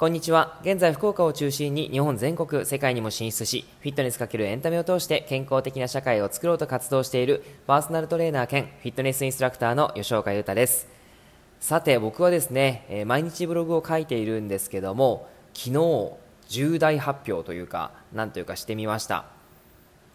[0.00, 0.58] こんにちは。
[0.62, 10.88] 現在、福岡を中心に日本全国、世界にも進出し、フィットネスかけるエンタメを通して健康的な社会を作ろうと活動しているパーソナルトレーナー兼フィットネスインストラクターの吉岡優太です。
[11.60, 16.12] さて、僕はですね、え、毎日ブログを書いているんですけども、昨日、
[16.48, 19.26] 重大発表というか、なんというかしてみました。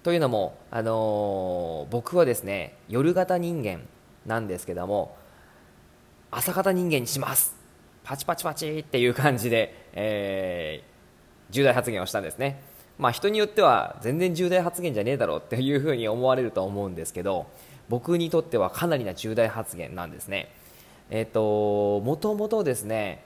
[0.02, 3.82] というのも、あのー、僕はですね、夜型人間
[4.26, 5.16] なんですけども、
[6.32, 7.55] 朝型人間にします
[8.06, 12.62] パチパチパチっていう感じで、えー、重大発言をしたんですね。
[13.00, 17.48] まあ、人によっては全然重大発言じゃねえだろうっていうふうに思われると思うんですけど
[17.90, 20.50] 僕にとってはかなりな重大発言なんですね。
[21.10, 23.24] えっ、ー、ともともとですね、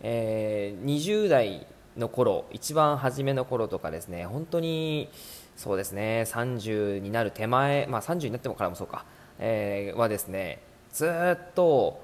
[0.00, 1.66] えー、20代
[1.96, 5.10] の頃一番初めの頃とかですね本当に
[5.56, 9.04] そうですね30になる手前、まあ、30になってもからもそうか、
[9.38, 10.60] えー、はですね
[10.92, 12.02] ずっと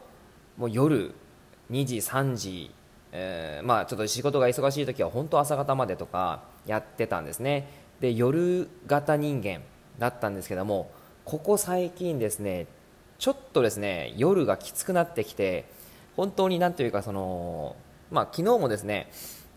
[0.56, 1.14] もう夜
[1.70, 2.70] 2時3時、
[3.12, 7.68] えー、まあちょっと仕事が忙しい時は本当朝方までとかやってたんですね。
[8.00, 9.60] で夜型人間
[9.98, 10.90] だったんですけども
[11.24, 12.66] ここ最近ですね
[13.18, 15.64] ちょっとですね夜がきつくなってきて
[16.16, 17.76] 本当になんというかその
[18.10, 19.10] まあ昨日もですね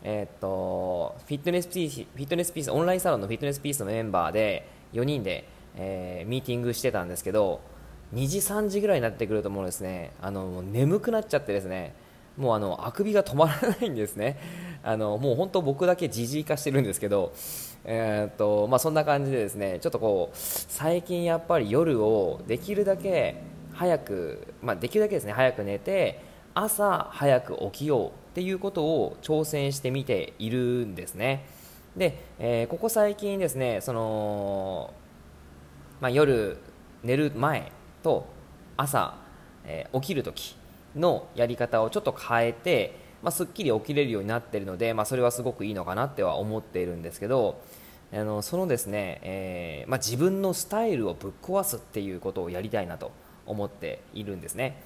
[0.03, 7.62] えー、っとフィットネスピーフィットネスピースオンラインサロンのフィットネスピースのメンバーで4人で、えー、ミーティングしてたんですけど
[8.14, 11.94] 2時3時ぐらいになってくるともうですねあの眠くなっちゃってですね
[12.38, 14.38] もうあのあくびが止まらないんですね。
[14.84, 17.34] あのもう本当僕だけじじい化してるんですけど、
[17.84, 31.46] えー、っとまあ、そんな感じでですねちょっとこう最近やっぱり夜をできるだけ早く、まあ、できるだけですね早く寝て朝早く起きようっていうことを挑戦してみているんですね。
[31.96, 34.94] で、えー、ここ最近ですねその、
[36.00, 36.58] まあ、夜
[37.03, 37.72] 寝る前
[38.03, 38.25] と
[38.77, 39.16] 朝、
[39.66, 40.55] えー、起きるとき
[40.95, 47.61] のやり方をちょっと変えて、まあ、すっきり起きれるようになっているので、まあ、それはすごくいいのかなっては思っているんですけど
[48.13, 53.11] あのそのですね、えー、まあ、自分のスタイルをぶっ壊すっていうことをやりたいなと
[53.45, 54.81] 思っているんですね。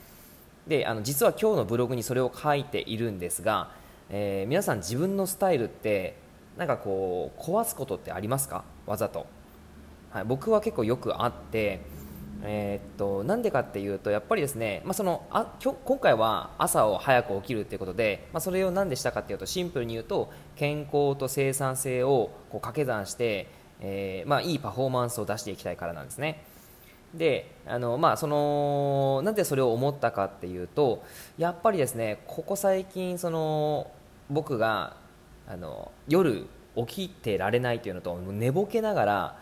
[0.67, 3.71] であの実は今日のブログにそれを書いているんですが、
[4.09, 6.15] えー、皆さん自分のスタイルって
[6.57, 8.63] なんかこう壊すことってありますか？
[8.85, 9.27] わざと、
[10.11, 11.81] はい、僕は結構よくあって
[12.47, 23.47] えー、っとなんでかっていうとやっぱりですね、まあ、そのあ今日今回は朝を早く起きるということで、まあ、それを何でしたかっていうとシンプルに言うと健康と生産性をこう掛け算して、
[23.81, 26.43] えーまあ、いいパフォーマンスを出していきたいからなんですね。
[27.13, 31.01] であのまあ、そのなんでそれを思ったかっていうと
[31.37, 33.89] やっぱりですねここ最近その
[34.29, 34.97] 僕が
[35.47, 36.45] あの夜
[36.75, 39.39] 起きてられないというのと寝ぼけながら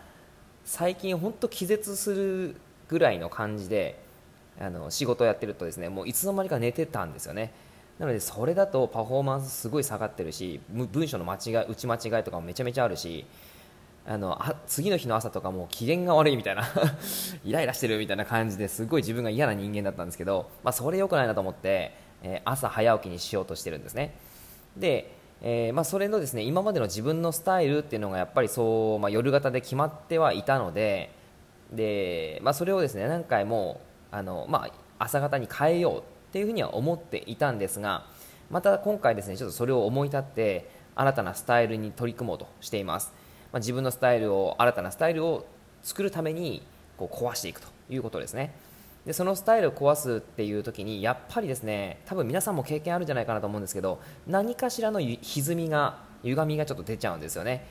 [0.64, 2.56] 最近本当気絶する
[2.88, 3.98] ぐらいの感じで
[4.60, 7.52] あの仕事をやってるとですねもういつの間にか寝てたんですよね。
[7.98, 13.24] なのでそれだとパフォーマンスすごい下がってるし文章の間違い打ち間違いとかもめちゃめちゃあるし
[14.06, 16.64] あのあ次の日の朝とかも機嫌が悪いみたいな
[17.44, 24.14] イライラしてるみたいな感じですごい自分が嫌な人間だったんですけど、まあ、それ良くないなと思って、えー、朝早起きにしようとしてるんですね。
[24.76, 31.10] で、えー、まあ、それのですね今までの自分のスタイルっていうのがやっぱりそう、まあ、夜型で決まってはいたので
[31.74, 33.80] で、まあ、それをですね何回も
[34.10, 36.02] あの、まあ、朝方に変えようっ
[36.32, 38.06] ていうふうには思っていたんですが
[38.50, 43.12] また今回ですねちょっとそれを思い立って新たなスタイルに取り組もうとしています、
[43.52, 45.46] まあ、自分のスタイルを新たなスタイルを
[45.82, 46.62] 作るために
[46.96, 48.54] こう壊していくということですね。
[49.04, 57.66] でそのスタイルを壊すっていう時にやっぱりですね多分皆さんも経験あるんじゃないかなと思うんですけど何かしらの歪みが歪みがちょっと出ちゃうんですよね。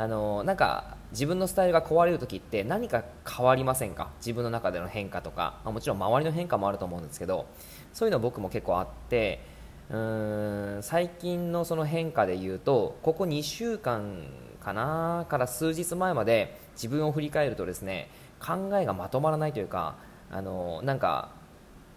[0.00, 4.08] あのなんか自分のスタイルが壊れる時って何か変わりませんか？
[4.20, 7.44] 自分の中での変化とか、まあ、もちろん周りの変化もあると思うんですけど
[7.92, 9.44] そういうの僕も結構あって
[9.90, 14.22] うーん最近のその変化で言うとここ2週間
[14.64, 18.08] かなから数日前まで自分を振り返るとですね
[18.40, 19.96] 考えがまとまらないというか
[20.30, 21.32] あのなんか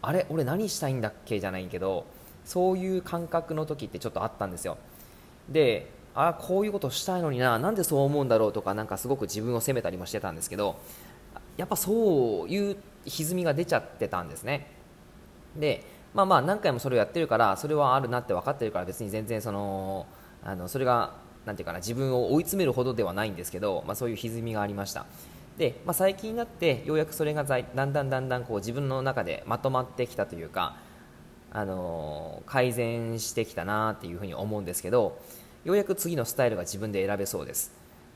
[0.01, 0.25] あれ？
[0.29, 1.39] 俺何したいんだっけ？
[1.39, 2.05] じゃないけど
[2.43, 4.77] そういう感覚の時ってちょっとあったんですよ。
[5.47, 10.75] であこういうことしたいのにななんでそう思うんだろうとかなんかすごく自分を責めたりもしてたんですけど
[11.57, 14.67] やっぱそういう歪みが出ちゃってたんですね。
[15.55, 15.83] で
[16.13, 20.05] まあまあ何回もそれをやってるからそれはあるなって分かってるから別に全然その
[20.43, 21.15] あのそれが
[21.45, 25.05] なていうかな自分を追い詰めるほどではないんですけど、まあ、そういう歪みがありました。
[25.57, 30.77] で、まあ、最近になってようやくそれがだんだんだんだんこう自分の中でまとまってきたというか
[31.51, 35.19] あの改善してきたなっていうふうに思うんですけど
[35.63, 37.71] ようやく次のスタイルが自分で選べそうです、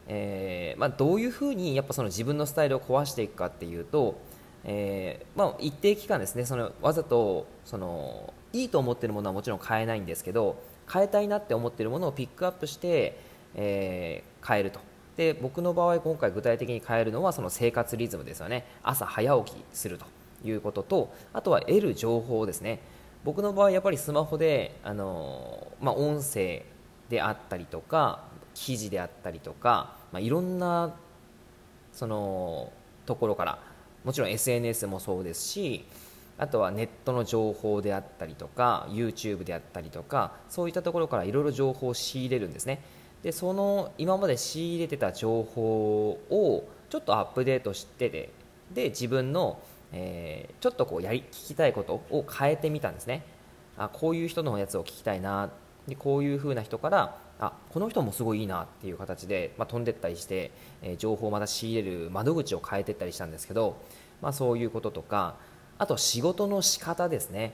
[0.08, 4.20] えー、まあ、どういうふうにやっぱその自分のスタイルを壊していくかっていうと、
[4.64, 10.62] えー、まあ、一定期間ですねそのわざとそのいいと思っているものはもちろん変えないんですけど
[10.92, 13.20] 変えたいなって思っているものをピックアップして、
[13.56, 14.80] えー、変えると。
[15.18, 18.66] で僕の場合今回具体的に変えるのはその生活リズムですよね。
[18.84, 20.06] 朝早起きすると。
[20.44, 22.80] いうこととあとは得る情報ですね。
[23.24, 26.64] 僕の場合やっぱりスマホであの、まあ、音声
[27.10, 28.24] であったりとか
[28.54, 30.94] 記事であったりとか、まあ、いろんな
[31.94, 32.72] その
[33.06, 33.60] ところから
[34.04, 35.86] もちろん SNS もそうですし
[36.38, 42.82] あとはネットの情報であったりとか YouTube であったりとかそういったところからいろいろ情報を仕入れるんですね。
[43.24, 48.30] でその今まで仕入れてた情報をちょっとアップデートしてて
[48.72, 49.60] で自分の、
[49.92, 53.24] えー、ちょっとこうやり聞きたいことを変えてみたんですね。
[53.78, 55.50] あこういう人のやつを聞きたいな
[55.88, 60.52] でこういう風な人からあこの人もすごいいいなっていう形で、まあ、飛んでったりして、
[60.82, 63.78] えー、情報をまた仕入れる窓口を変えてったりしたんですけど、
[64.22, 65.36] まあ、そういうこととか
[65.78, 67.54] あと仕事の仕方ですね。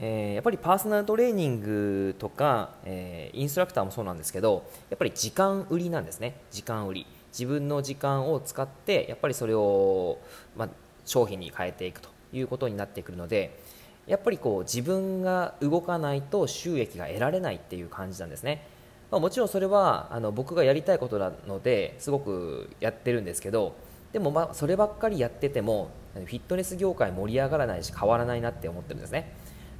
[0.00, 6.40] えー、やっぱりパーソナルトレーニングとか、えー、インストラクターもそうなんですけどやっぱり時間売りなんですね。
[6.50, 7.06] 時間売り。
[7.32, 10.18] 自分の時間を使ってやっぱりそれを、
[10.56, 10.68] まあ、
[11.04, 13.58] 商品に変えていくということになってくるので
[14.06, 18.66] やっぱりこう自分が動かないと収益が得られないっていう感じなんですね、
[19.10, 23.74] まあ、もちろんそれはあの僕がやりたいことなのですごくやってるんですけど
[24.12, 29.32] でもまあそればっかりやっててもフィットネス業界盛り上がらないし変わらないなって思ってるんですね。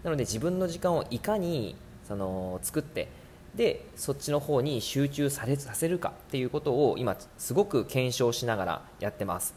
[0.02, 1.76] なので自分の時間をいかに
[2.08, 3.08] その作って
[3.54, 9.54] でそっちの方に集中されさせるかっていうことを今すごく検証しながらやってます。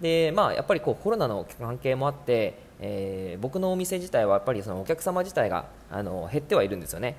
[0.00, 7.16] でまあやっぱりこうコロナの関係もあって、えー、僕のお店自体はやっぱりそのお客様自体があの減ってはいるんですよね。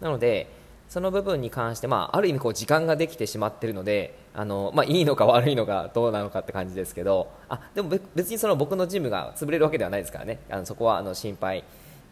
[0.00, 0.48] なので
[0.88, 10.40] その部分に関して、まあ、ある意味こう時間ができてしまっているのであの、まあ、いいのか 悪いのかどうなのかって感じですけどあでも別にその僕のジムが潰れるわけではないですからね。
[10.50, 11.64] あのそこはあの心配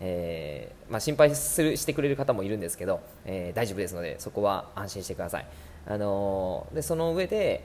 [0.03, 5.47] えー、まあ、心配するしてくれる方もいるんですけど、えー、大丈夫ですのでそこは安心してください、
[5.87, 7.65] あの、でその上で、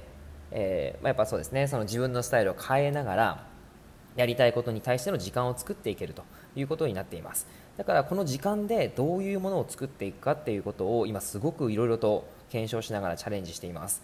[0.52, 1.68] えま、やっぱそうですね。
[1.68, 3.48] その自分のスタイルを変えながら
[4.16, 6.24] やりたいことに対しての時間を作っていけると
[6.56, 7.48] いうことになっています。
[7.78, 14.02] だからこの時間でどういうものを作っていくかっていうことを今すごくいろいろと検証しながらチャレンジしています。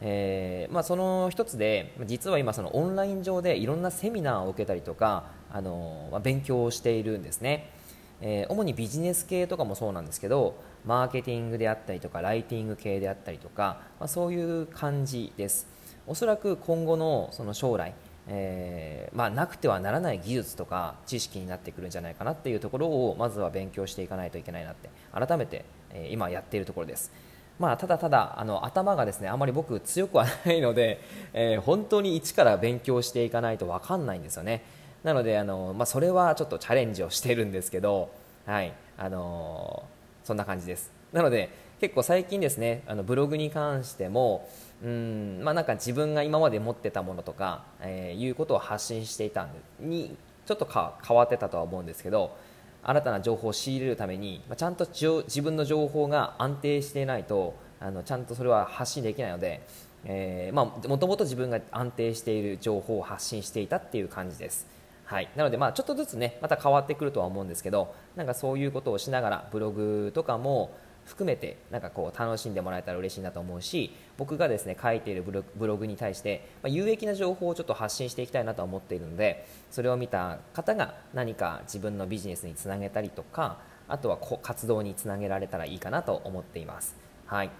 [0.00, 7.72] えー、まあ、その一つで実は今そのオンライン上でいろんなセミナーを受けたりとかあの、まあ、勉強をしているんですね、
[8.20, 10.54] えー、主にビジネス系とかもそうなんですけど
[10.84, 15.66] マーケティングであったりとかライティング系であったりとか、まあ、そういう感じです。
[16.06, 17.92] おそらく今後のその将来
[18.30, 27.10] えー、まあ、なくてはならない技術とか知識になってくるんじゃないかなっていうところをまずは勉強していかないといけないなって改めて、えー、今やっているところです。
[27.58, 31.00] まあ、ただただあの頭がですねあまり僕強くはないので、
[31.32, 34.62] えー、本当に一から勉強していかないと分かんないんですよね
[35.02, 38.10] なのであの、まあ、それはちょっとチャレンジをしてるんですけど、
[38.46, 39.82] はいあの、
[40.22, 44.48] そんな感じですなので結構最近ですねあのブログに関しても
[44.82, 49.48] うんまあ、なんか自分が今まで持ってたものとか、えー、いうことを発信していたん
[49.80, 50.16] に
[50.46, 52.36] ちょっとか変わってたとは思うんですけど
[52.84, 59.60] 新たな情報を仕入れるために、まあ、ちゃんと自分の情報が安定していないとあのちゃんとそれは発信できないので、
[60.04, 64.66] え、まあ、もともと自分が安定している情報を発信していたっていう感じです。
[65.04, 70.70] はい、なので、まあ、ちょっとずつねまた変わってくるとは思うんですけどなんかそういうことをしながらブログとかも
[71.08, 86.94] 含めてなんかこう楽しんでもらえたら嬉しいなと思うし僕がですね書いているブログに対して、ま、有益な情報をちょっと発信していきたいなと思っているのでそれを見た方が何か自分のビジネスにつなげたりとかあとは活動につなげられたらいいかなと思っています。
[87.26, 87.50] はい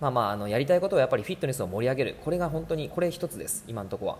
[0.00, 4.18] まあまあ、あのやりたいことはやっぱりフィットネスを盛り上げるこれが本当にこれ一つです今のところは。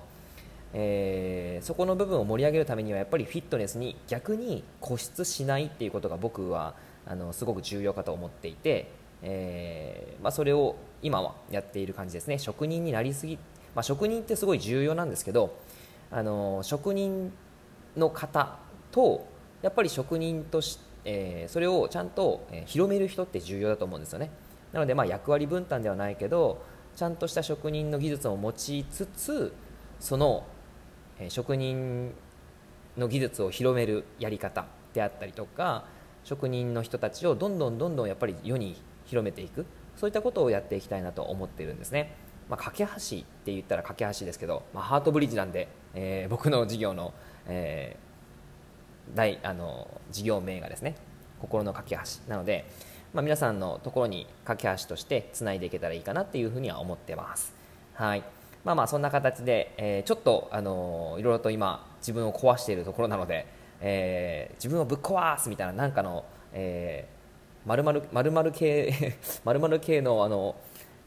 [0.79, 6.75] えー、そこの部分を盛り上げるためにはやっぱりフィットネスに逆に固執しないっていうことが僕は
[7.07, 8.91] あのすごく重要かと思っていて、
[9.23, 12.39] えー、まあ、それを今はやっている感じですね。
[12.39, 13.39] 職人になりすぎ、
[13.75, 15.57] まあ、職人ってすごい重要なんですけど
[16.11, 17.33] あの職人
[17.97, 18.59] の方
[18.91, 19.27] と
[19.63, 24.31] やっぱり職人として、えー、それをちゃんと広める人って重要だと思うんですよね。
[24.73, 26.63] なのでまあ役割分担ではないけど
[26.97, 29.53] ちゃんとした職人の技術を持ちつつ
[30.01, 30.45] その
[31.29, 32.13] 職人
[32.97, 35.85] の技術を広めるやり方であったりとか
[36.27, 39.65] 職人の人たちをどんどんどんどんやっぱり世に広めていく。
[39.97, 42.15] そういったことをやっていきたいなと思っているんですね、
[42.51, 42.99] まあ、架け橋っ
[43.45, 47.15] て言ったら架け橋ですけど、まあ、ハートブリッジなんで、えー、僕の事業の、
[47.47, 50.97] えー、大あの事業名がですね
[51.41, 52.67] 心の架け橋なので、
[53.15, 57.55] まあ、皆さんのところに架け橋としてつないでいけたらいいかなっていうふうには思ってます。
[57.95, 58.23] はい。
[58.65, 63.47] まあまあそんな形で、えー、ちょっとあのいろいろと今自分を壊しているところなので
[63.81, 70.57] えー、自分をぶっ壊すみたいななんかの、えー、〇〇〇〇系 〇〇系のあの、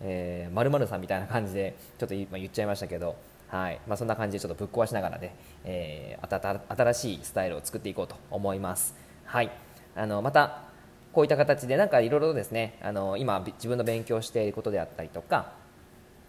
[0.01, 3.15] えー、〇〇さんみたいな感じでちょっと今言っちゃいましたけど、
[3.47, 5.35] はいまあ、そんな感じでちょっとぶっ壊しながらね、
[5.65, 8.95] えー、新しいスタイルを作っていこうと思います。
[9.25, 9.51] はい、
[9.95, 10.69] あのまた
[11.13, 15.53] こういった形でなんかいろいろですねあの今自分の勉強していることであったりとか、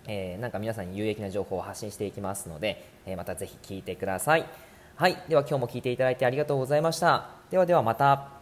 [0.07, 4.45] えー、なんか皆さんに有益な情報を発信していきますので、えー、またぜひ聞いてください。
[5.00, 7.30] はい、では今日も聞いていただいてありがとうございました。
[7.50, 8.40] ではではまた。